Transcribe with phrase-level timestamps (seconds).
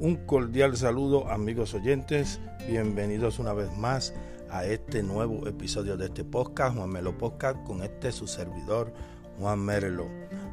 [0.00, 4.14] Un cordial saludo amigos oyentes, bienvenidos una vez más
[4.48, 8.94] a este nuevo episodio de este podcast, Juan Melo Podcast, con este su servidor,
[9.38, 10.08] Juan Merlo.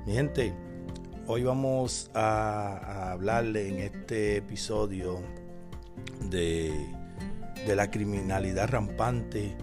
[0.06, 0.54] Mi gente,
[1.28, 5.22] hoy vamos a, hablarle en este episodio
[6.30, 6.94] de,
[7.66, 9.56] de la criminalidad rampante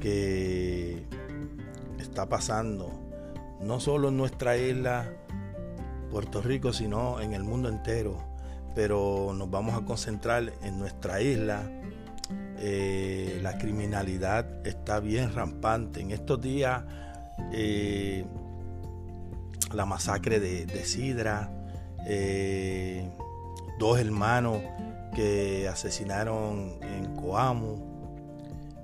[0.00, 1.04] que
[1.98, 2.90] está pasando,
[3.60, 5.12] no solo en nuestra isla,
[6.10, 8.25] Puerto Rico, sino en el mundo entero.
[8.76, 11.62] Pero nos vamos a concentrar en nuestra isla.
[12.58, 16.02] Eh, la criminalidad está bien rampante.
[16.02, 16.84] En estos días,
[17.54, 18.26] eh,
[19.72, 21.50] la masacre de, Sidra,
[22.06, 23.10] eh,
[23.78, 24.58] dos hermanos
[25.14, 27.96] que asesinaron en Coamo.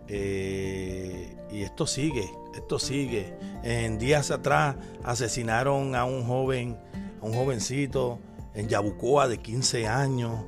[0.09, 3.35] y esto sigue, esto sigue.
[3.63, 6.79] En días atrás asesinaron a un joven
[7.23, 8.19] un jovencito
[8.55, 10.45] en Yabucoa de 15 años,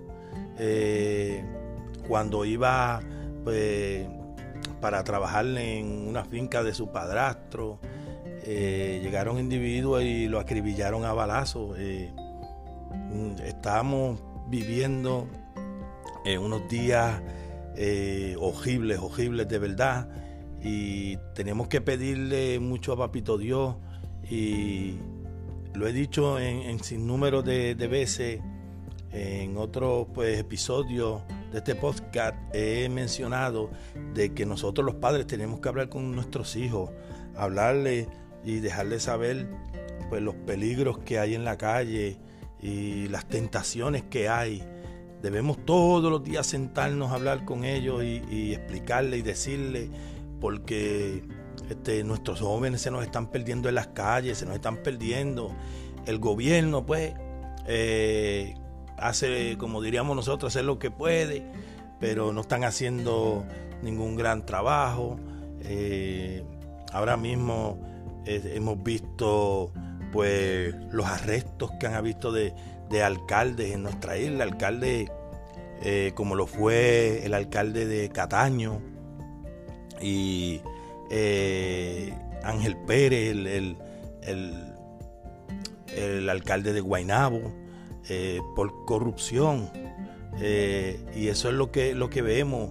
[0.59, 1.45] eh,
[2.07, 3.01] cuando iba
[3.45, 4.07] pues,
[4.81, 7.79] para trabajar en una finca de su padrastro.
[8.47, 11.77] Eh, llegaron individuos y lo acribillaron a balazos.
[11.79, 12.13] Eh,
[12.93, 15.27] mm, estábamos viviendo
[16.41, 17.21] unos días
[18.39, 20.09] horribles, horribles de verdad.
[20.63, 23.77] Y tenemos que pedirle mucho a Papito Dios
[24.31, 24.99] y
[25.75, 28.41] lo he dicho en, en sin número de, veces,
[29.11, 33.71] en otros pues, episodios de este podcast he mencionado
[34.15, 36.91] de que nosotros los padres tenemos que hablar con nuestros hijos,
[37.37, 38.09] hablarles
[38.45, 39.49] y dejarles saber
[40.09, 42.19] pues, los peligros que hay en la calle
[42.63, 44.63] y las tentaciones que hay.
[45.23, 49.91] Debemos todos los días sentarnos a hablar con ellos y, y explicarles y decirles,
[50.41, 51.25] porque
[51.69, 55.51] este, nuestros jóvenes se nos están perdiendo en las calles, se nos están perdiendo.
[56.07, 57.15] El gobierno, pues,
[57.67, 58.55] eh,
[58.99, 61.43] hace, como diríamos nosotros, hace lo que puede,
[62.01, 63.45] pero no están haciendo
[63.83, 65.19] ningún gran trabajo.
[65.63, 66.45] Eh,
[66.93, 67.79] ahora mismo
[68.27, 69.73] eh, hemos visto,
[70.13, 72.55] pues, los arrestos que han habido de,
[72.91, 75.11] de alcaldes en nuestra isla, alcaldes
[76.15, 78.81] como lo fue el alcalde de Cataño
[80.01, 80.63] y
[81.11, 83.77] eh, Ángel Pérez, el,
[84.23, 87.41] el, alcalde de Guaynabo,
[88.09, 89.71] eh, por corrupción.
[90.41, 92.71] Eh, y eso es lo que, lo que vemos.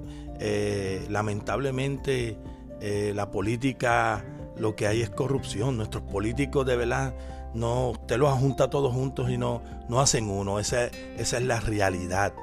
[1.10, 2.38] lamentablemente
[3.14, 4.26] la política
[4.58, 5.78] lo que hay es corrupción.
[5.78, 7.16] Nuestros políticos de verdad
[7.54, 10.60] no, usted los junta todos juntos y no, no hacen uno.
[10.60, 12.34] Esa, esa es la realidad.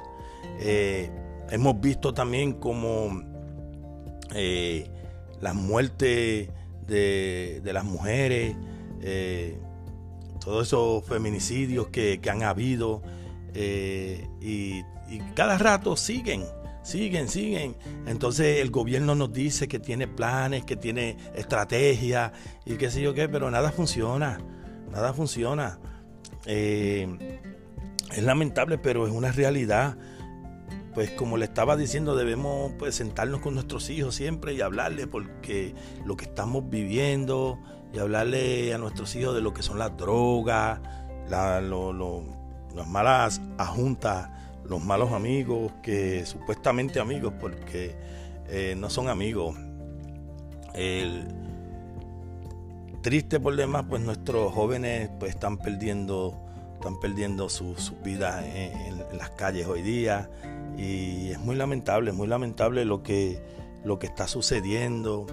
[0.59, 3.21] hemos visto también como
[5.41, 6.49] las muertes
[6.87, 8.55] de, las mujeres,
[9.01, 9.57] eh,
[10.39, 13.01] todos esos feminicidios que, han habido
[13.53, 14.83] eh, y,
[15.35, 16.45] cada rato siguen,
[16.83, 17.75] siguen, siguen.
[18.07, 22.31] Entonces el gobierno nos dice que tiene planes, que tiene estrategias
[22.65, 24.39] y qué sé yo qué, pero nada funciona,
[24.89, 25.79] nada funciona.
[26.45, 27.39] Eh,
[28.11, 29.97] es lamentable, pero es una realidad
[30.93, 35.73] pues como le estaba diciendo, debemos pues sentarnos con nuestros hijos siempre y hablarle porque
[36.05, 37.59] lo que estamos viviendo
[37.93, 40.79] y hablarle a nuestros hijos de lo que son las drogas,
[41.29, 44.29] las malas ajuntas,
[44.65, 47.95] los malos amigos, que supuestamente amigos porque
[48.49, 49.57] eh, no son amigos.
[50.73, 51.27] El,
[53.01, 56.37] triste por demás, pues nuestros jóvenes pues están perdiendo,
[56.75, 60.29] están perdiendo sus vidas en las calles hoy día
[60.77, 63.41] y es muy lamentable, muy lamentable lo que,
[63.83, 65.25] lo que está sucediendo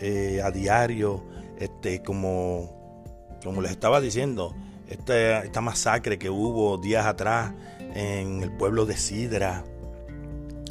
[0.00, 1.24] eh, a diario,
[1.58, 4.54] este, como, como les estaba diciendo,
[4.88, 7.52] esta, esta masacre que hubo días atrás
[7.94, 9.64] en el pueblo de Sidra,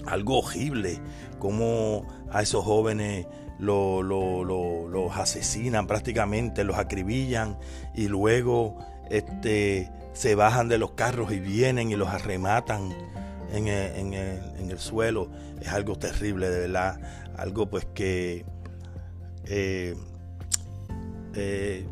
[0.06, 1.00] algo horrible,
[1.40, 3.28] como a esos jóvenes
[3.60, 7.58] los asesinan prácticamente, los acribillan
[7.94, 8.78] y luego
[9.10, 12.94] este, se bajan de los carros y vienen y los arrematan
[13.52, 15.30] en el, suelo
[15.62, 17.00] es algo terrible, de verdad.
[17.38, 18.46] Algo pues que
[19.46, 19.96] eh,
[21.34, 21.86] eh,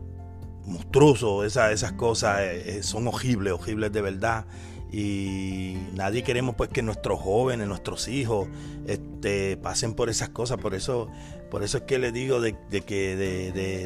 [0.65, 4.45] monstruoso, esas cosas eh, son horribles, horribles de verdad.
[4.91, 8.47] Y nadie queremos pues que nuestros jóvenes, nuestros hijos,
[8.85, 10.57] este, pasen por esas cosas.
[10.57, 11.09] Por eso,
[11.49, 13.15] por eso es que le digo de, que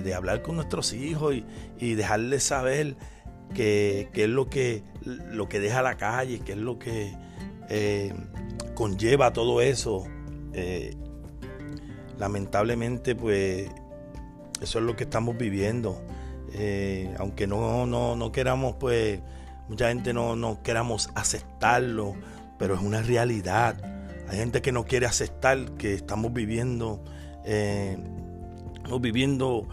[0.03, 1.35] de, hablar con nuestros hijos
[1.79, 2.97] y, dejarles saber
[3.53, 7.13] qué es lo que, lo que deja la calle, qué es lo que,
[7.69, 8.13] eh,
[8.75, 10.05] conlleva todo eso.
[10.53, 10.95] Eh,
[12.17, 13.69] lamentablemente, pues
[14.61, 16.01] eso es lo que estamos viviendo.
[16.53, 19.19] Eh, aunque no, no, no, queramos, pues
[19.67, 22.15] mucha gente no, no queramos aceptarlo,
[22.57, 23.77] pero es una realidad.
[24.29, 27.03] Hay gente que no quiere aceptar que estamos viviendo,
[27.45, 27.97] eh,
[28.99, 29.67] viviendo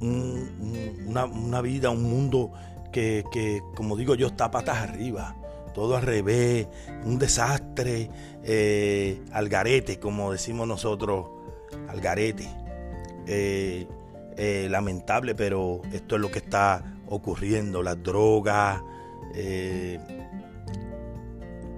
[0.00, 2.52] una, vida, un mundo
[2.92, 3.24] que,
[3.76, 5.36] como digo yo, está patas arriba.
[5.74, 6.68] Todo al revés,
[7.04, 8.10] un desastre,
[8.44, 11.28] eh, al garete, como decimos nosotros,
[11.88, 12.48] al garete.
[13.26, 13.86] Eh,
[14.36, 18.82] eh, lamentable, pero esto es lo que está ocurriendo, las drogas,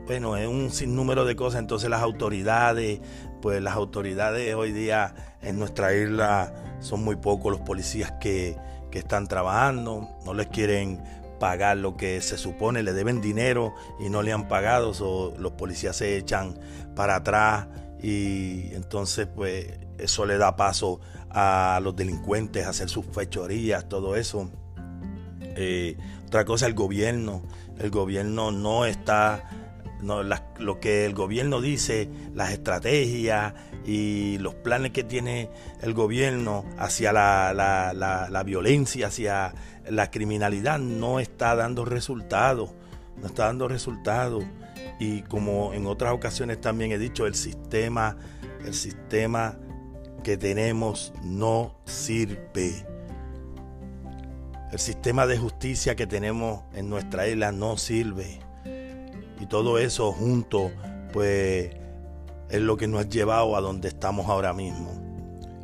[0.06, 3.00] bueno, es un sinnúmero de cosas, entonces las autoridades,
[3.40, 8.56] pues las autoridades hoy día en nuestra isla son muy pocos los policías que,
[8.92, 11.02] están trabajando, no les quieren
[11.38, 14.92] pagar lo que se supone, le deben dinero y no le han pagado,
[15.38, 16.58] los policías se echan
[16.94, 17.66] para atrás
[18.02, 21.00] y entonces pues eso le da paso
[21.30, 24.50] a los delincuentes a hacer sus fechorías, todo eso.
[25.40, 25.96] Eh,
[26.26, 27.42] otra cosa, el gobierno,
[27.78, 29.48] el gobierno no está
[30.04, 33.54] lo que el gobierno dice, las estrategias
[33.86, 35.50] y los planes que tiene
[35.82, 39.54] el gobierno hacia la, violencia, hacia
[39.88, 42.70] la criminalidad, no está dando resultados,
[43.20, 44.44] no está dando resultados.
[44.98, 48.16] Y como en otras ocasiones también he dicho, el sistema,
[48.64, 49.58] el sistema
[50.22, 52.86] que tenemos no sirve.
[54.72, 58.40] El sistema de justicia que tenemos en nuestra isla no sirve.
[59.40, 60.72] Y todo eso junto,
[61.12, 61.70] pues
[62.50, 65.03] es lo que nos ha llevado a donde estamos ahora mismo.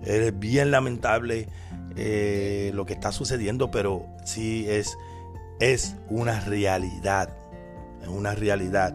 [0.05, 1.49] Es bien lamentable
[1.97, 4.97] eh, lo que está sucediendo, pero sí es,
[5.61, 7.37] es una realidad.
[8.03, 8.95] Es una realidad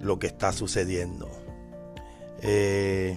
[0.00, 1.30] lo que está sucediendo.
[2.42, 3.16] Eh,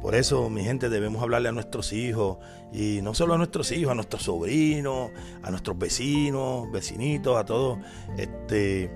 [0.00, 2.38] por eso, mi gente, debemos hablarle a nuestros hijos,
[2.72, 5.10] y no solo a nuestros hijos, a nuestros sobrinos,
[5.42, 7.78] a nuestros vecinos, vecinitos, a todos,
[8.16, 8.90] este,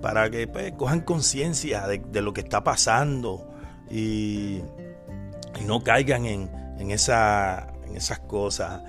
[0.00, 3.48] para que pues, cojan conciencia de, lo que está pasando
[3.90, 4.60] y,
[5.62, 8.82] no caigan en, en, esa, en esas cosas.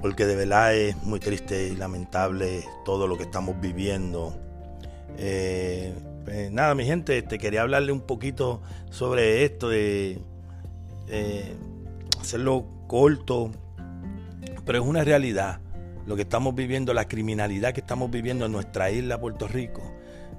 [0.00, 4.36] Porque de verdad es muy triste y lamentable todo lo que estamos viviendo.
[5.16, 5.94] Eh,
[6.24, 10.18] pues, nada, mi gente, te quería hablarle un poquito sobre esto, de
[11.08, 11.54] eh,
[12.20, 13.50] hacerlo corto,
[14.64, 15.60] pero es una realidad
[16.06, 19.82] lo que estamos viviendo, la criminalidad que estamos viviendo en nuestra isla Puerto Rico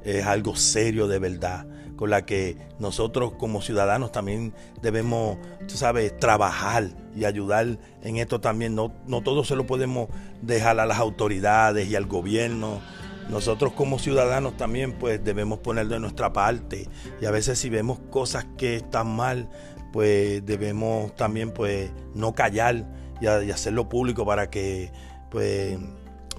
[0.04, 1.66] es algo serio de verdad,
[1.96, 8.42] con la que nosotros como ciudadanos también debemos, tú sabes, trabajar y ayudar en esto
[8.42, 8.76] también.
[8.76, 10.10] No, no todo se lo podemos
[10.42, 12.82] dejar a las autoridades y al gobierno.
[13.30, 16.90] Nosotros como ciudadanos también pues debemos poner de nuestra parte
[17.22, 19.50] y a veces si vemos cosas que están mal
[19.94, 22.86] pues debemos también pues no callar
[23.22, 24.92] y, y hacerlo público para que
[25.32, 25.78] pues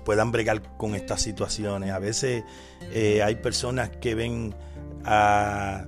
[0.04, 1.90] puedan bregar con estas situaciones.
[1.90, 2.44] A veces
[2.92, 4.54] eh, hay personas que ven
[5.04, 5.86] a,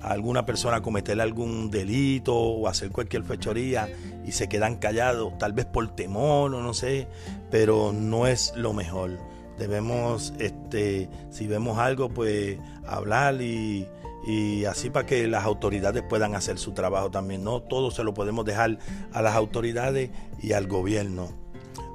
[0.00, 3.88] alguna persona cometer algún delito o hacer cualquier fechoría
[4.24, 7.06] y se quedan callados, tal vez por temor o no sé,
[7.50, 9.18] pero no es lo mejor.
[9.58, 13.86] Debemos, este, si vemos algo, pues hablar y,
[14.26, 17.44] y así para que las autoridades puedan hacer su trabajo también.
[17.44, 18.78] No todo se lo podemos dejar
[19.12, 20.10] a las autoridades
[20.42, 21.39] y al gobierno.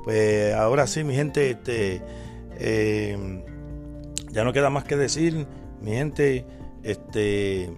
[0.05, 1.99] Pues ahora sí, mi gente, este,
[2.59, 3.43] eh,
[4.31, 5.47] ya no queda más que decir,
[5.81, 6.45] mi gente,
[6.83, 7.71] este,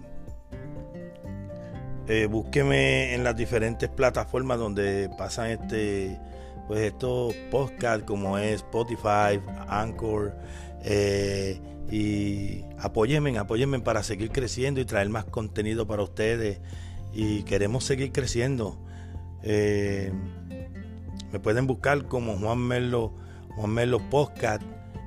[2.10, 6.20] eh, búsqueme en las diferentes plataformas donde pasan este,
[6.68, 10.36] pues estos podcasts como es Spotify, Anchor,
[10.84, 16.60] eh, y apóyenme, apóyenme para seguir creciendo y traer más contenido para ustedes.
[17.13, 18.78] Y queremos seguir creciendo.
[19.44, 20.12] Eh,
[21.31, 23.13] me pueden buscar como Juan Melo,
[23.55, 24.63] Juan Melo Podcast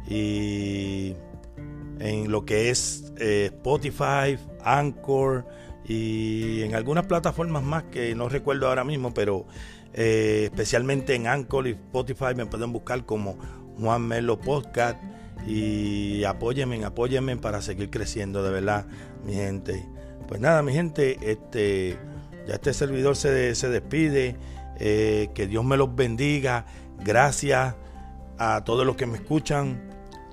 [0.08, 1.14] y
[1.98, 5.46] en lo que es eh, Spotify, Anchor
[5.84, 9.46] y en algunas plataformas más que no recuerdo ahora mismo, pero
[9.92, 13.38] eh, especialmente en Anchor y Spotify me pueden buscar como
[13.78, 14.98] Juan Melo Podcast
[15.46, 18.86] y apóyenme, apóyenme para seguir creciendo de verdad,
[19.24, 19.86] mi gente.
[20.28, 21.98] Pues nada, mi gente, este
[22.46, 24.36] ya este servidor se, se despide.
[24.80, 26.64] Eh, que Dios me los bendiga.
[27.04, 27.74] Gracias
[28.38, 29.80] a todos los que me escuchan.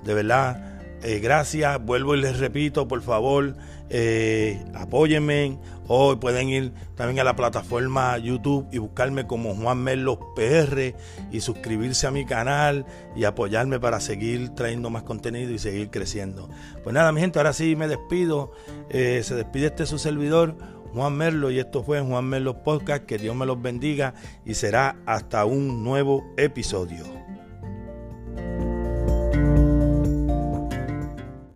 [0.04, 1.78] De verdad, eh, gracias.
[1.84, 3.54] Vuelvo y les repito, por favor,
[3.90, 5.58] eh, apóyenme.
[5.90, 10.94] Hoy pueden ir también a la plataforma YouTube y buscarme como Juan Merlos PR
[11.30, 12.84] y suscribirse a mi canal
[13.16, 16.50] y apoyarme para seguir trayendo más contenido y seguir creciendo.
[16.84, 18.52] Pues nada, mi gente, ahora sí me despido.
[18.90, 20.56] se despide este su servidor.
[20.94, 23.04] Juan Merlo y esto fue Juan Merlo Podcast.
[23.04, 24.14] Que Dios me los bendiga
[24.44, 27.17] y será hasta un nuevo episodio.